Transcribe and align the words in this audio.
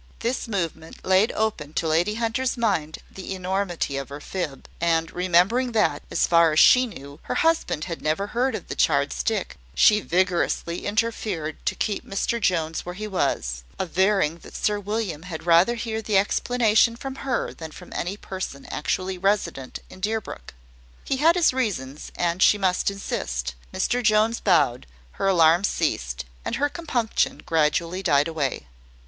This 0.21 0.47
movement 0.47 1.05
laid 1.05 1.31
open 1.33 1.73
to 1.73 1.87
Lady 1.87 2.15
Hunter's 2.15 2.57
mind 2.57 2.97
the 3.11 3.35
enormity 3.35 3.97
of 3.97 4.09
her 4.09 4.19
fib: 4.19 4.67
and 4.81 5.11
remembering 5.11 5.73
that, 5.73 6.01
as 6.09 6.25
far 6.25 6.51
as 6.51 6.59
she 6.59 6.87
knew, 6.87 7.19
her 7.21 7.35
husband 7.35 7.83
had 7.83 8.01
never 8.01 8.25
heard 8.25 8.55
of 8.55 8.67
the 8.67 8.73
charred 8.73 9.13
stick, 9.13 9.57
she 9.75 9.99
vigorously 10.01 10.87
interfered 10.87 11.63
to 11.67 11.75
keep 11.75 12.03
Mr 12.03 12.41
Jones 12.41 12.83
where 12.83 12.95
he 12.95 13.05
was, 13.07 13.63
averring 13.77 14.39
that 14.39 14.55
Sir 14.55 14.79
William 14.79 15.21
had 15.21 15.45
rather 15.45 15.75
hear 15.75 16.01
the 16.01 16.17
explanation 16.17 16.95
from 16.95 17.17
her 17.17 17.53
than 17.53 17.69
from 17.69 17.93
any 17.93 18.17
person 18.17 18.65
actually 18.71 19.19
resident 19.19 19.77
in 19.87 19.99
Deerbrook. 20.01 20.55
He 21.03 21.17
had 21.17 21.35
his 21.35 21.53
reasons, 21.53 22.11
and 22.15 22.41
she 22.41 22.57
must 22.57 22.89
insist. 22.89 23.53
Mr 23.71 24.01
Jones 24.01 24.39
bowed; 24.39 24.87
her 25.11 25.27
alarm 25.27 25.63
ceased, 25.63 26.25
and 26.43 26.55
her 26.55 26.69
compunction 26.69 27.43
gradually 27.45 28.01
died 28.01 28.27
away. 28.27 28.65